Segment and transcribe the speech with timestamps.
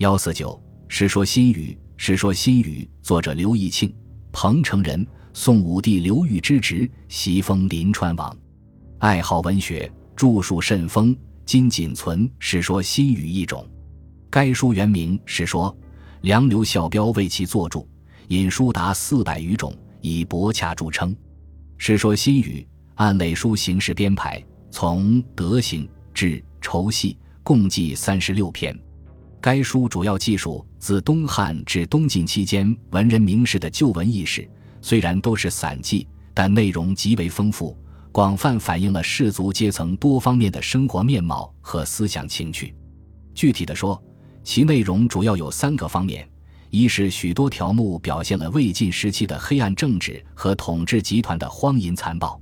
[0.00, 0.58] 幺四九
[0.88, 3.94] 《世说新语》，《世说新语》作者刘义庆，
[4.32, 8.34] 彭城人，宋武帝刘裕之侄，袭封临川王，
[9.00, 13.68] 爱好文学，著述甚丰，今仅存《世说新语》一种。
[14.30, 15.70] 该书原名《世说》，
[16.22, 17.86] 梁刘孝标为其作注，
[18.28, 19.70] 引书达四百余种，
[20.00, 21.12] 以博洽著称。
[21.76, 28.74] 《世说新语》按类书形式编排，从德行至酬戏，共计三十六篇。
[29.42, 34.46] 该书主要记述自东汉至东晋期间文人名士的旧闻轶事，
[34.82, 37.74] 虽然都是散记，但内容极为丰富，
[38.12, 42.74] 广泛反映了士族阶层多方面的生活面貌和思想情趣。
[43.34, 44.02] 具体的说，
[44.44, 46.28] 其内容主要有三个方面：
[46.68, 52.38] 一是许多条目表现了魏晋时期的黑暗政治和统治集团的荒淫残暴，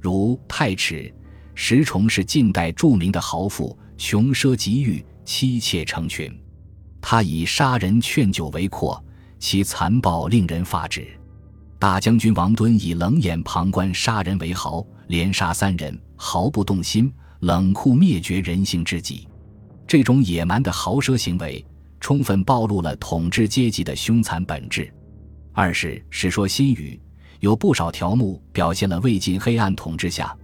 [0.00, 1.14] 如太史
[1.54, 5.04] 石崇是近代著名的豪富，穷奢极欲。
[5.24, 6.36] 妻妾成群，
[7.00, 9.02] 他以杀人劝酒为阔，
[9.38, 11.06] 其残暴令人发指。
[11.78, 19.26] 大将军王敦以冷眼旁观杀人为豪，连杀三人，毫不动心，冷酷灭绝人性之极。
[19.86, 21.64] 这种野蛮的豪奢行为，
[21.98, 24.92] 充分暴露了统治阶级的凶残本质。
[25.52, 26.98] 二是《史说新语》
[27.40, 30.34] 有不少条目表现了魏晋黑暗统治下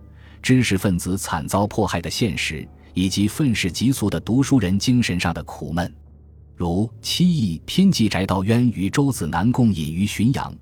[0.42, 2.68] 知识分子惨遭迫害的现实。
[2.98, 5.94] 以及愤世嫉俗的读书人精神上的苦闷，
[6.56, 10.52] 如七义偏记翟道渊与周子南共饮于浔阳，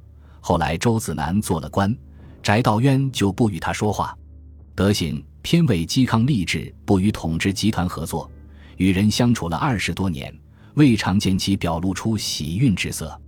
[0.43, 1.97] 后来周子南做了官，
[2.43, 4.15] 翟道渊就不与他说话。
[4.75, 8.31] 德行偏为嵇康立志不与统治集团合作，
[8.77, 10.31] 与人相处了二十多年，
[10.75, 13.19] 未尝见其表露出喜运之色。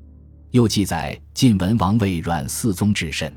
[0.50, 3.32] 又记载晋文王为阮嗣宗至甚，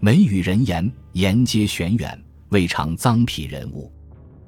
[0.00, 3.90] 每与人言，言皆玄远，未尝脏痞人物。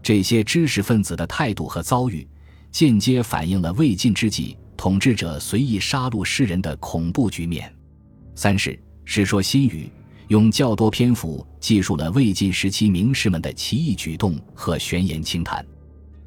[0.03, 2.27] 这些知识分子的态度和遭遇，
[2.73, 7.73] 间接反映了魏晋之际统治者随意杀戮世人的恐怖局面。
[8.35, 8.71] 三是
[9.05, 9.85] 《世说新语》
[10.29, 15.65] 用较多篇幅记述了魏晋时期名士们的奇异举动和玄言轻谈。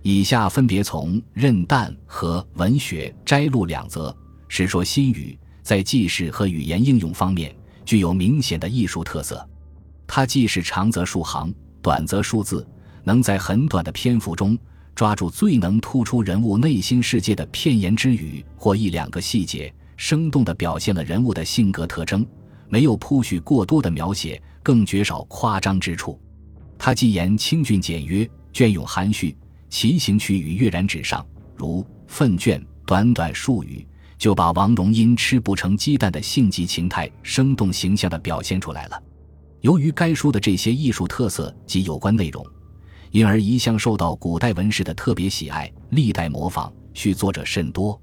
[0.02, 4.10] 以下分别从《任诞》和《文学》摘录两则。
[4.50, 7.56] 《世说新语》在记事和语言应用方面
[7.86, 9.50] 具有明显的艺术特色，
[10.06, 12.68] 它既是长则数行，短则数字。
[13.04, 14.58] 能在很短的篇幅中
[14.96, 22.26] 抓住最能突出人物内心世界的片言之语或一两个细节，生动地表现了人物的性格特征，
[22.70, 26.20] 没有铺叙过多的描写，更绝少夸张之处。
[26.78, 29.36] 他既言清俊简约，隽永含蓄，
[29.70, 31.26] 其行趣语跃然纸上，
[31.56, 33.86] 如粪卷，短短数语
[34.18, 39.04] 就把王戎因吃不成鸡蛋的性急情态，生动形象地表现出来了。
[39.62, 42.46] 由于该书的这些艺术特色及有关内容。
[43.14, 48.02] 因而一向受到古代文士的特别喜爱，历代模仿续作者甚多。